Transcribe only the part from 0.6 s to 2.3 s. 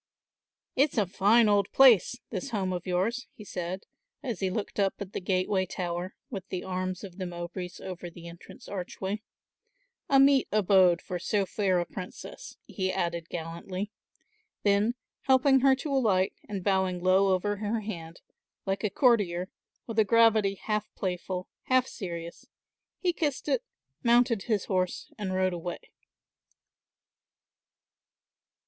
"It's a fine old place,